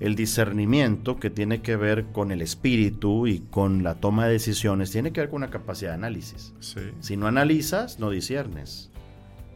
[0.00, 4.90] El discernimiento que tiene que ver con el espíritu y con la toma de decisiones
[4.90, 6.54] tiene que ver con una capacidad de análisis.
[7.00, 8.89] Si no analizas, no disiernes.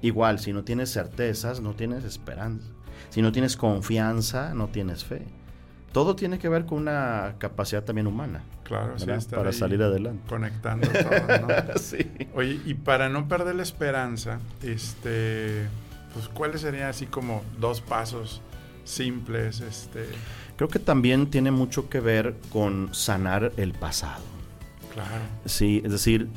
[0.05, 2.69] Igual, si no tienes certezas, no tienes esperanza.
[3.09, 5.23] Si no tienes confianza, no tienes fe.
[5.93, 8.43] Todo tiene que ver con una capacidad también humana.
[8.65, 10.23] Claro, sí, para salir adelante.
[10.29, 11.79] Conectando todo, ¿no?
[11.81, 12.11] sí.
[12.35, 15.69] Oye, y para no perder la esperanza, este,
[16.13, 18.43] pues, ¿cuáles serían así como dos pasos
[18.85, 19.63] simples?
[19.63, 20.05] Este?
[20.57, 24.23] Creo que también tiene mucho que ver con sanar el pasado.
[24.93, 25.25] Claro.
[25.47, 26.29] Sí, es decir,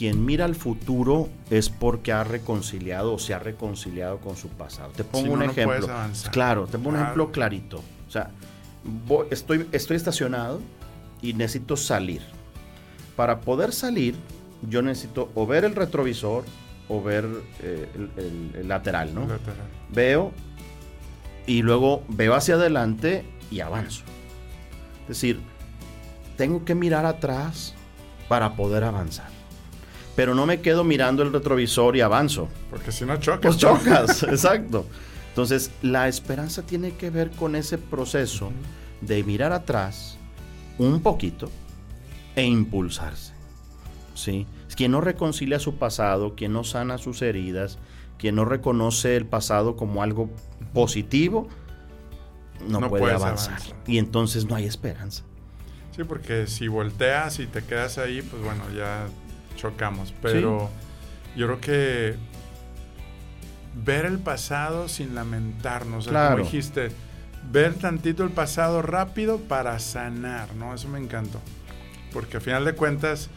[0.00, 4.92] quien mira al futuro es porque ha reconciliado o se ha reconciliado con su pasado.
[4.96, 5.86] Te pongo un ejemplo.
[6.32, 7.82] claro, te pongo un ejemplo clarito.
[8.08, 8.30] O sea,
[9.30, 10.62] estoy, estoy estacionado
[11.20, 12.22] y necesito salir.
[13.14, 14.14] Para poder salir,
[14.66, 16.44] yo necesito o ver el retrovisor
[16.88, 17.26] o ver
[17.62, 17.86] eh,
[18.56, 19.26] el, lateral, ¿no?
[19.92, 20.32] Veo
[21.46, 24.04] y luego veo hacia adelante y avanzo.
[25.02, 25.42] Es decir,
[26.38, 27.74] tengo que mirar atrás
[28.30, 29.39] para poder avanzar
[30.20, 32.46] pero no me quedo mirando el retrovisor y avanzo.
[32.68, 33.40] Porque si no chocas.
[33.40, 34.84] Pues chocas, exacto.
[35.30, 38.52] Entonces, la esperanza tiene que ver con ese proceso
[39.00, 40.18] de mirar atrás
[40.76, 41.48] un poquito
[42.36, 43.32] e impulsarse.
[44.14, 44.46] ¿sí?
[44.76, 47.78] Quien no reconcilia su pasado, quien no sana sus heridas,
[48.18, 50.28] quien no reconoce el pasado como algo
[50.74, 51.48] positivo,
[52.68, 53.58] no, puede avanzar.
[53.86, 55.22] Y entonces no hay esperanza.
[55.96, 59.06] Sí, porque si volteas y te quedas ahí, pues bueno, ya
[59.60, 60.70] chocamos, pero
[61.36, 62.16] yo creo que
[63.84, 66.90] ver el pasado sin lamentarnos, como dijiste,
[67.50, 70.74] ver tantito el pasado rápido para sanar, ¿no?
[70.74, 71.40] Eso me encantó.
[72.12, 73.30] Porque al final de cuentas,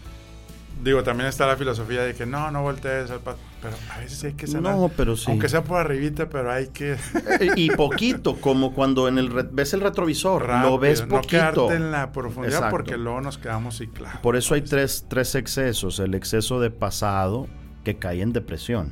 [0.84, 3.44] digo, también está la filosofía de que no, no voltees al pasado.
[3.62, 4.76] Pero a veces hay que sanar.
[4.76, 5.26] No, pero sí.
[5.30, 6.94] Aunque sea por arribita, pero hay que...
[6.94, 11.70] Eh, y poquito, como cuando en el ves el retrovisor, lo ves poquito.
[11.70, 14.20] No en la profundidad porque luego nos quedamos ciclados.
[14.20, 16.00] Por eso hay tres, tres excesos.
[16.00, 17.48] El exceso de pasado
[17.84, 18.92] que cae en depresión.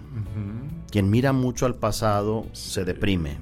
[0.90, 3.38] Quien mira mucho al pasado se deprime.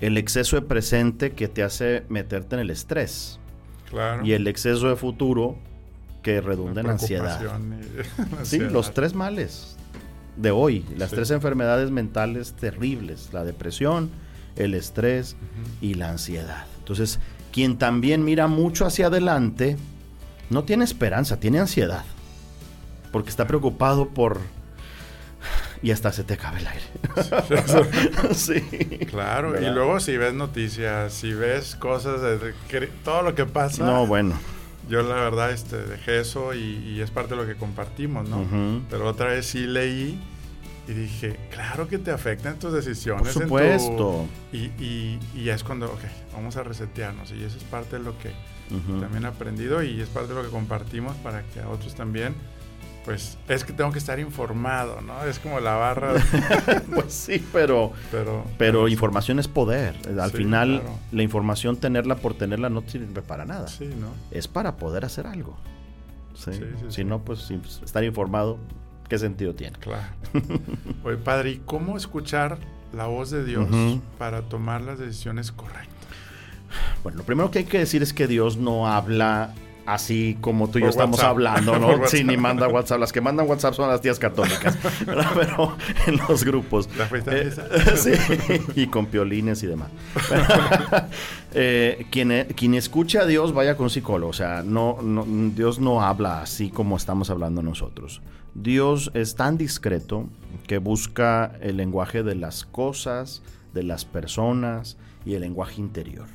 [0.00, 3.40] El exceso de presente que te hace meterte en el estrés.
[3.90, 4.24] Claro.
[4.24, 5.58] Y el exceso de futuro
[6.24, 7.40] que redunda en ansiedad.
[8.42, 9.76] sí, los tres males
[10.36, 14.10] de hoy, las tres enfermedades mentales terribles, la depresión,
[14.56, 15.36] el estrés
[15.80, 16.66] y la ansiedad.
[16.78, 17.20] Entonces,
[17.52, 19.76] quien también mira mucho hacia adelante,
[20.50, 22.04] no tiene esperanza, tiene ansiedad,
[23.12, 24.40] porque está preocupado por...
[25.82, 28.34] Y hasta se te acaba el aire.
[28.34, 28.60] sí.
[29.10, 32.54] Claro, y luego si ves noticias, si ves cosas, de,
[33.04, 33.84] todo lo que pasa.
[33.84, 34.34] No, bueno.
[34.88, 38.46] Yo la verdad este, dejé eso y, es parte de lo que compartimos, ¿no?
[38.90, 40.20] Pero otra vez sí leí
[40.86, 43.32] y dije, claro que te afectan tus decisiones.
[43.32, 44.26] Por supuesto.
[44.52, 46.02] Y, y, y, es cuando, ok,
[46.34, 47.30] vamos a resetearnos.
[47.32, 48.32] Y eso es parte de lo que
[49.00, 52.34] también he aprendido y es parte de lo que compartimos para que a otros también,
[53.04, 55.24] pues es que tengo que estar informado, ¿no?
[55.24, 56.14] Es como la barra.
[56.94, 59.94] pues sí, pero, pero, pero información es poder.
[60.18, 63.68] Al final, la información, tenerla por tenerla no sirve para nada.
[63.68, 64.08] Sí, ¿no?
[64.30, 65.56] Es para poder hacer algo.
[66.34, 66.50] Sí.
[66.88, 67.48] si no, pues
[67.84, 68.58] estar informado
[69.08, 69.78] ¿qué sentido tiene?
[69.78, 70.02] Claro.
[71.04, 72.58] Oye, padre, ¿y cómo escuchar
[72.92, 73.68] la voz de Dios
[74.18, 75.94] para tomar las decisiones correctas?
[77.02, 79.54] Bueno, lo primero que hay que decir es que Dios no habla
[79.86, 82.06] así como tú y yo estamos hablando, ¿no?
[82.06, 83.00] sí, ni manda WhatsApp.
[83.00, 84.76] Las que mandan WhatsApp son las tías católicas,
[85.34, 86.88] pero en los grupos.
[86.96, 87.50] La eh,
[87.96, 88.12] sí,
[88.74, 89.90] y con piolines y demás.
[91.52, 95.78] eh, quien, e, quien escuche a Dios vaya con psicólogo, o sea, no, no, Dios
[95.78, 98.20] no habla así como estamos hablando nosotros.
[98.54, 100.28] Dios es tan discreto
[100.66, 103.42] que busca el lenguaje de las cosas,
[103.72, 106.26] de las personas y el lenguaje interior.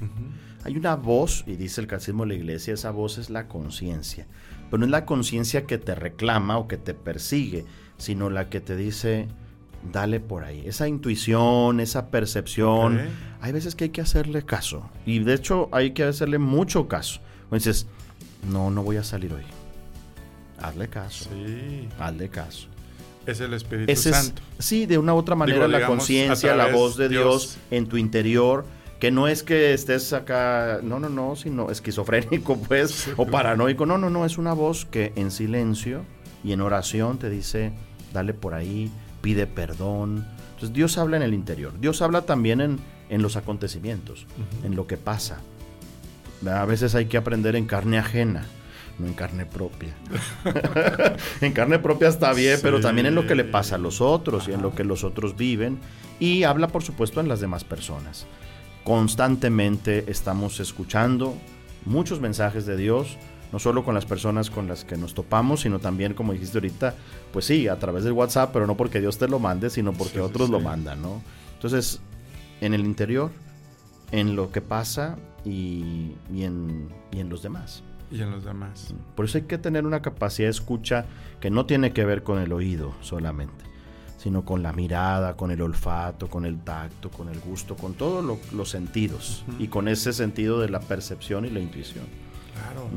[0.64, 4.28] Hay una voz, y dice el catecismo de la iglesia, esa voz es la conciencia.
[4.70, 7.66] Pero no es la conciencia que te reclama o que te persigue,
[7.98, 9.28] sino la que te dice,
[9.92, 10.64] dale por ahí.
[10.66, 13.00] Esa intuición, esa percepción,
[13.42, 14.90] hay veces que hay que hacerle caso.
[15.06, 17.22] Y de hecho hay que hacerle mucho caso.
[17.50, 17.88] O dices,
[18.52, 19.44] no, no voy a salir hoy.
[20.62, 21.30] Hazle caso.
[21.34, 22.68] Sí, Hazle caso.
[23.26, 24.42] es el Espíritu Ese es, Santo.
[24.60, 27.58] sí, de una u otra manera Digo, la conciencia, la voz de Dios, Dios.
[27.72, 28.66] en tu interior,
[29.00, 33.98] que no es que estés acá, no, no, no, sino esquizofrénico, pues, o paranoico, no,
[33.98, 36.04] no, no, es una voz que en silencio
[36.44, 37.72] y en oración te dice,
[38.14, 40.28] dale por ahí, pide perdón.
[40.52, 44.28] Entonces Dios habla en el interior, Dios habla también en, en los acontecimientos,
[44.64, 45.40] en lo que pasa.
[46.46, 48.46] A veces hay que aprender en carne ajena,
[48.98, 49.94] no en carne propia.
[51.42, 54.50] en carne propia está bien, pero también en lo que le pasa a los otros
[54.50, 55.80] y en lo que los otros viven.
[56.20, 58.28] Y habla, por supuesto, en las demás personas.
[58.84, 61.36] Constantemente estamos escuchando
[61.86, 63.18] muchos mensajes de Dios,
[63.52, 66.96] no solo con las personas con las que nos topamos, sino también, como dijiste ahorita,
[67.34, 70.14] pues sí, a través del WhatsApp, pero no porque Dios te lo mande, sino porque
[70.14, 71.22] Sí, otros lo mandan, ¿no?
[71.56, 72.00] Entonces,
[72.62, 73.32] en el interior,
[74.12, 77.84] en lo que pasa y, y en, y en los demás.
[78.12, 78.94] Y en los demás.
[79.16, 81.06] Por eso hay que tener una capacidad de escucha
[81.40, 83.66] que no tiene que ver con el oído solamente,
[84.22, 88.24] sino con la mirada, con el olfato, con el tacto, con el gusto, con todos
[88.24, 92.06] lo- los sentidos y con ese sentido de la percepción y la intuición.
[92.54, 92.90] Claro.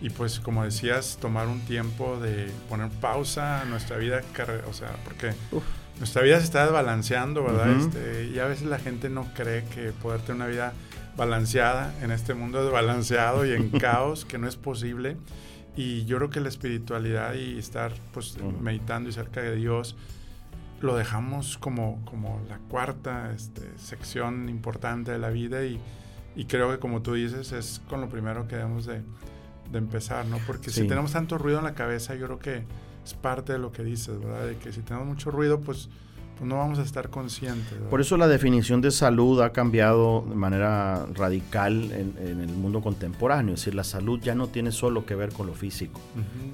[0.00, 4.22] Y pues como decías, tomar un tiempo de poner pausa a nuestra vida,
[4.68, 5.62] o sea, porque Uf.
[5.98, 7.70] nuestra vida se está desbalanceando, ¿verdad?
[7.70, 10.72] Este, y a veces la gente no cree que poder tener una vida
[11.16, 15.16] balanceada en este mundo desbalanceado y en caos, que no es posible.
[15.76, 19.96] Y yo creo que la espiritualidad y estar pues meditando y cerca de Dios
[20.84, 25.80] lo dejamos como, como la cuarta este, sección importante de la vida y,
[26.36, 29.02] y creo que como tú dices es con lo primero que debemos de,
[29.72, 30.38] de empezar, ¿no?
[30.46, 32.64] Porque si tenemos tanto ruido en la cabeza, yo creo que
[33.04, 34.46] es parte de lo que dices, ¿verdad?
[34.46, 35.88] De que si tenemos mucho ruido, pues,
[36.38, 37.70] pues no vamos a estar conscientes.
[37.72, 37.88] ¿verdad?
[37.90, 42.80] Por eso la definición de salud ha cambiado de manera radical en, en el mundo
[42.80, 43.54] contemporáneo.
[43.54, 46.00] Es decir, la salud ya no tiene solo que ver con lo físico.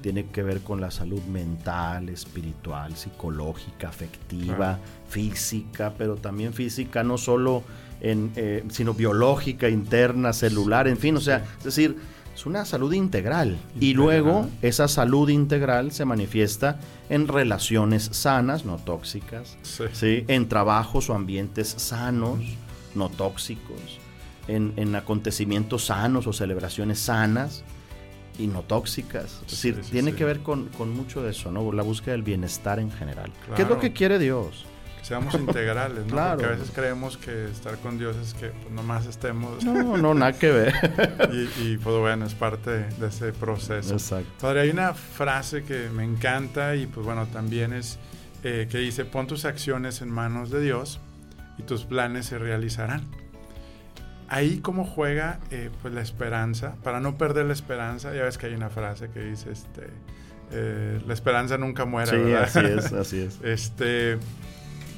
[0.01, 4.79] Tiene que ver con la salud mental, espiritual, psicológica, afectiva, Claro.
[5.09, 7.63] física, pero también física no solo
[8.01, 11.97] en, eh, sino biológica, interna, celular, en fin, o sea, es decir,
[12.35, 13.57] es una salud integral.
[13.79, 19.83] Y luego esa salud integral se manifiesta en relaciones sanas, no tóxicas, Sí.
[19.93, 20.23] ¿sí?
[20.27, 22.39] en trabajos o ambientes sanos,
[22.95, 23.99] no tóxicos,
[24.47, 27.63] en, en acontecimientos sanos o celebraciones sanas
[28.39, 29.41] y no tóxicas.
[29.45, 31.71] Es decir, Sí, sí, tiene que ver con, con mucho de eso, ¿no?
[31.73, 33.31] La búsqueda del bienestar en general.
[33.55, 34.65] ¿Qué es lo que quiere Dios?
[35.01, 36.11] Seamos integrales, ¿no?
[36.13, 36.37] Claro.
[36.37, 40.13] Porque a veces creemos que estar con Dios es que pues, nomás estemos No, no,
[40.13, 40.73] nada que ver.
[41.31, 43.93] y, y, pues bueno, es parte de ese proceso.
[43.93, 44.29] Exacto.
[44.39, 47.97] Padre, hay una frase que me encanta y pues bueno, también es
[48.43, 50.99] eh, que dice, pon tus acciones en manos de Dios
[51.57, 53.07] y tus planes se realizarán.
[54.29, 58.45] Ahí cómo juega eh, pues la esperanza, para no perder la esperanza, ya ves que
[58.47, 59.89] hay una frase que dice, este,
[60.51, 62.43] eh, la esperanza nunca muere, Sí, ¿verdad?
[62.43, 63.39] así es, así es.
[63.43, 64.17] Este,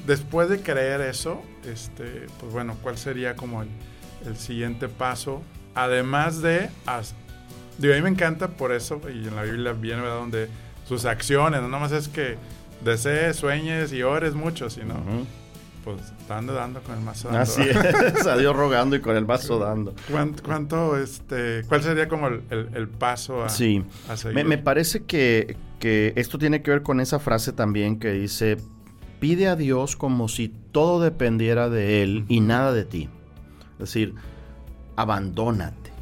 [0.06, 3.68] después de creer eso, este, pues bueno, ¿cuál sería como el,
[4.26, 5.42] el siguiente paso?
[5.74, 7.14] Además de, as-
[7.78, 10.16] digo, a mí me encanta por eso, y en la Biblia viene, ¿verdad?
[10.18, 10.48] Donde
[10.86, 12.36] sus acciones, no nomás es que
[12.84, 14.94] desees, sueñes y ores mucho, sino,
[15.84, 15.96] pues
[16.28, 17.40] dando, dando con el mazo dando.
[17.42, 19.94] Así es, a Dios rogando y con el vaso dando.
[20.10, 24.34] ¿Cuánto, cuánto, este, cuál sería como el, el- el paso a, Sí, a seguir?
[24.36, 28.56] me, me parece que, que esto tiene que ver con esa frase también que dice,
[29.24, 33.08] pide a Dios como si todo dependiera de Él y nada de ti.
[33.72, 34.14] Es decir,
[34.96, 35.92] abandónate.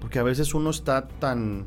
[0.00, 1.64] Porque a veces uno está tan,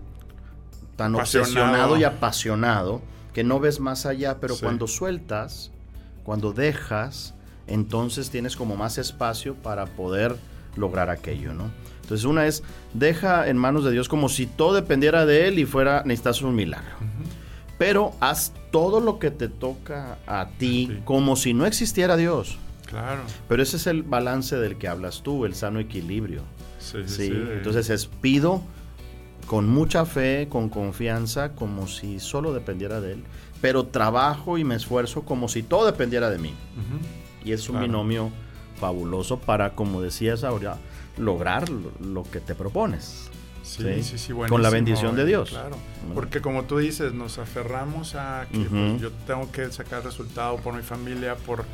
[0.95, 1.49] tan Apasionado.
[1.51, 3.01] obsesionado y apasionado
[3.33, 4.63] que no ves más allá, pero Sí.
[4.63, 5.71] cuando sueltas,
[6.23, 7.33] cuando dejas,
[7.67, 10.37] entonces tienes como más espacio para poder
[10.77, 11.71] lograr aquello, ¿no?
[12.03, 15.65] Entonces una es, deja en manos de Dios como si todo dependiera de Él y
[15.65, 16.95] fuera, necesitas un milagro.
[17.01, 17.29] Ujú.
[17.77, 21.01] Pero haz todo lo que te toca a ti Sí.
[21.05, 22.57] como si no existiera Dios.
[22.85, 23.21] Claro.
[23.49, 26.41] Pero ese es el balance del que hablas tú, el sano equilibrio.
[26.79, 28.61] Sí, sí, entonces es pido
[29.47, 33.23] con mucha fe, con confianza, como si solo dependiera de Él,
[33.61, 36.53] pero trabajo y me esfuerzo como si todo dependiera de mí.
[37.43, 37.87] Y es un Claro.
[37.87, 38.29] binomio
[38.79, 40.77] fabuloso para, como decías ahora,
[41.17, 43.29] lograr lo, lo que te propones.
[43.65, 44.03] Sí, Sí.
[44.03, 45.49] sí, sí, Con la bendición de Dios.
[45.49, 45.75] Claro,
[46.13, 48.69] porque como tú dices, nos aferramos a que Ujú.
[48.69, 51.65] pues, yo tengo que sacar resultado por mi familia, por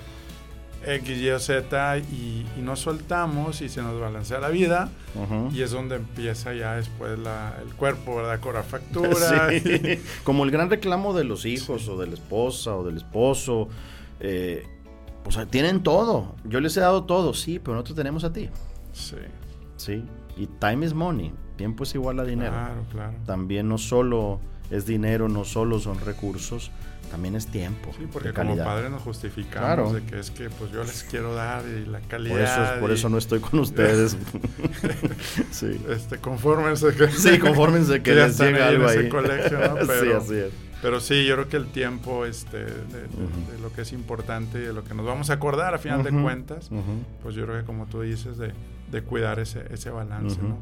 [0.86, 5.49] X, Y o Z, y, y nos soltamos y se nos balancea la vida, Ujú.
[5.53, 8.39] y es donde empieza ya después la- el cuerpo, ¿verdad?
[8.39, 9.49] Cobra factura.
[9.51, 13.68] Sí, Como el gran reclamo de los hijos o de la esposa o del esposo.
[14.22, 14.66] eh,
[15.24, 16.36] pues tienen todo.
[16.45, 18.49] Yo les he dado todo, sí, pero nosotros tenemos a ti.
[18.93, 19.18] Sí.
[19.78, 20.03] Sí.
[20.38, 21.32] Y time is money.
[21.62, 22.51] Tiempo es igual a dinero.
[22.51, 23.14] Claro, claro.
[23.26, 24.39] También no solo
[24.72, 26.72] es dinero, no solo son recursos,
[27.12, 27.91] también es tiempo.
[27.97, 29.93] Sí, porque como padres nos justificamos Claro.
[29.93, 32.34] de que es que pues yo les quiero dar y la calidad.
[32.34, 34.18] Por eso, por y, eso no estoy con ustedes.
[35.51, 35.80] sí.
[35.89, 39.09] Este, confórmense que, Sí, confórmense que les llega algo ahí.
[39.09, 39.78] colegio, ¿no?
[39.82, 40.51] sí, Pero- así es.
[40.82, 42.72] Pero sí, yo creo que el tiempo este, de, de-
[43.05, 43.51] Ujú.
[43.51, 46.01] de lo que es importante y de lo que nos vamos a acordar a final
[46.01, 46.72] de cuentas,
[47.22, 48.51] pues yo creo que como tú dices, de,
[48.91, 50.39] de cuidar ese, ese balance.
[50.41, 50.57] ¿no?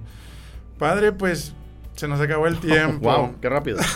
[0.80, 1.54] Padre, pues
[1.96, 3.12] se nos acabó el tiempo.
[3.12, 3.78] wow, qué rápido.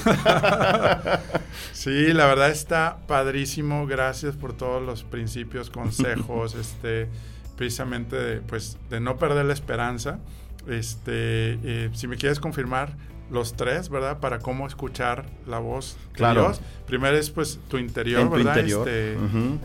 [1.72, 3.86] Sí, la verdad está padrísimo.
[3.88, 7.10] Gracias por todos los principios, consejos, este,
[7.58, 10.20] precisamente de, pues, de no perder la esperanza.
[10.68, 12.96] Este, eh, si me quieres confirmar
[13.32, 14.20] los tres, ¿verdad?
[14.20, 16.42] Para cómo escuchar la voz de Claro.
[16.44, 16.62] Dios.
[16.86, 18.56] Primero es pues tu interior, tu ¿verdad?
[18.58, 18.88] interior.
[18.88, 19.18] Este.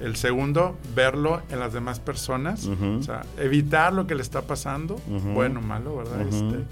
[0.05, 2.67] El segundo, verlo en las demás personas.
[2.67, 5.29] O sea, evitar lo que le está pasando, Ujú.
[5.35, 6.23] bueno o malo, ¿verdad?
[6.23, 6.65] Este,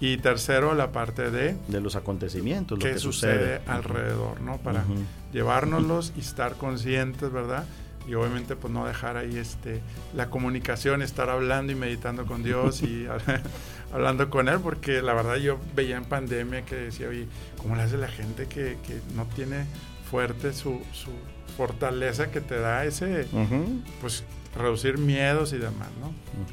[0.00, 3.60] y tercero, la parte de De los acontecimientos, lo qué que sucede, sucede.
[3.70, 4.56] alrededor, ¿no?
[4.58, 4.94] Para Ujú.
[5.32, 7.64] llevárnoslos y estar conscientes, ¿verdad?
[8.08, 9.80] Y obviamente pues no dejar ahí este
[10.14, 13.06] la comunicación, estar hablando y meditando con Dios y
[13.92, 17.26] hablando con Él, porque la verdad yo veía en pandemia que decía, oye,
[17.58, 19.66] ¿cómo le hace la gente que, que no tiene
[20.10, 21.10] fuerte su, su
[21.56, 23.80] fortaleza que te da ese, Ujú.
[24.00, 24.24] pues
[24.56, 26.12] reducir miedos y demás, ¿no?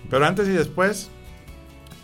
[0.09, 1.09] Pero antes y después,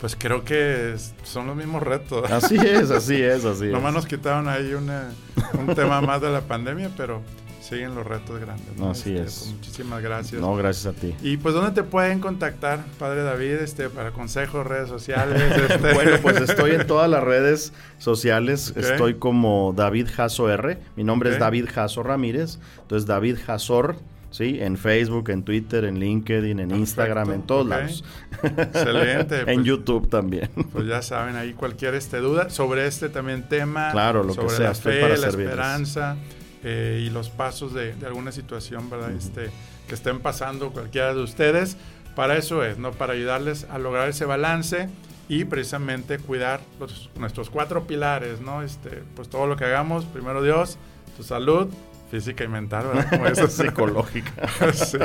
[0.00, 2.30] pues creo que son los mismos retos.
[2.30, 3.94] Así es, así es, así Nomás es.
[3.94, 5.10] nos quitaron ahí una,
[5.58, 7.22] un tema más de la pandemia, pero
[7.60, 8.76] siguen los retos grandes.
[8.76, 8.90] ¿no?
[8.90, 9.38] Así Este, es.
[9.38, 10.38] pues, muchísimas gracias.
[10.40, 11.14] No, gracias a ti.
[11.22, 15.40] Y pues, ¿dónde te pueden contactar, Padre David, este, para consejos, redes sociales?
[15.70, 15.94] este?
[15.94, 18.74] Bueno, pues estoy en todas las redes sociales.
[18.76, 20.78] Estoy como David Jaso R.
[20.96, 22.58] Mi nombre es David Jaso Ramírez.
[22.82, 23.96] Entonces, David Jasor,
[24.34, 24.58] ¿sí?
[24.60, 28.04] En Facebook, en Twitter, en LinkedIn, en Instagram, en todos lados.
[28.42, 29.38] Excelente.
[29.40, 30.50] en pues, YouTube también.
[30.72, 33.92] Pues ya saben, ahí cualquier este, duda sobre este también tema.
[33.92, 35.48] Claro, lo que sobre sea, la estoy fe, para la servirles.
[35.50, 36.16] esperanza
[36.64, 39.12] eh, y los pasos de, de alguna situación, ¿verdad?
[39.12, 39.50] este,
[39.86, 41.76] que estén pasando cualquiera de ustedes.
[42.16, 42.90] Para eso es, ¿no?
[42.92, 44.88] Para ayudarles a lograr ese balance
[45.28, 48.62] y precisamente cuidar los- nuestros cuatro pilares, ¿no?
[48.62, 50.76] Este, pues todo lo que hagamos, primero Dios,
[51.16, 51.68] tu salud
[52.10, 53.10] física y mental, ¿verdad?
[53.10, 53.48] Como eso.
[53.48, 54.48] Psicológica.
[54.72, 54.98] Sí.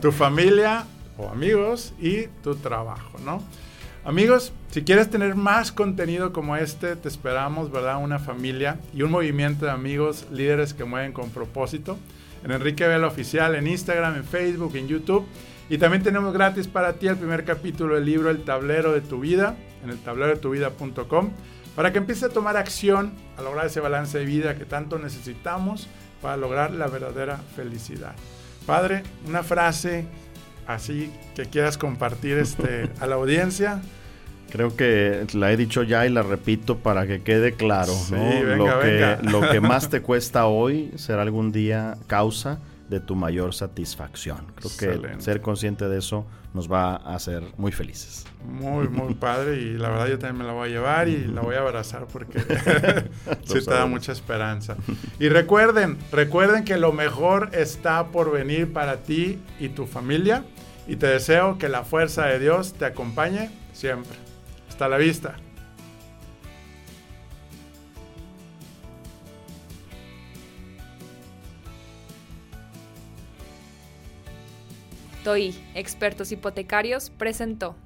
[0.00, 0.84] Tu familia
[1.16, 3.42] o amigos y tu trabajo, ¿no?
[4.04, 8.02] Amigos, si quieres tener más contenido como este, te esperamos, ¿verdad?
[8.02, 11.96] Una familia y un movimiento de amigos, líderes que mueven con propósito.
[12.44, 15.24] En Enrique Vela Oficial, en Instagram, en Facebook, en YouTube.
[15.70, 19.20] Y también tenemos gratis para ti el primer capítulo del libro El Tablero de tu
[19.20, 21.30] Vida, en el tablero de tu vida.com,
[21.74, 25.88] para que empieces a tomar acción a lograr ese balance de vida que tanto necesitamos
[26.24, 28.14] para lograr la verdadera felicidad.
[28.64, 30.06] Padre, una frase
[30.66, 33.82] así que quieras compartir este, a la audiencia.
[34.50, 37.92] Creo que la he dicho ya y la repito para que quede claro.
[37.92, 38.46] Sí, ¿no?
[38.46, 42.58] venga, lo, que, lo que más te cuesta hoy será algún día causa
[42.88, 44.46] de tu mayor satisfacción.
[44.54, 45.24] Creo que Excelente.
[45.24, 48.26] ser consciente de eso nos va a hacer muy felices.
[48.44, 51.40] Muy, muy padre y la verdad yo también me la voy a llevar y la
[51.40, 52.40] voy a abrazar porque
[53.44, 54.76] sí te da mucha esperanza.
[55.18, 60.44] Y recuerden, recuerden que lo mejor está por venir para ti y tu familia
[60.86, 64.18] y te deseo que la fuerza de Dios te acompañe siempre.
[64.68, 65.36] Hasta la vista.
[75.24, 77.76] TOI, Expertos Hipotecarios, presentó.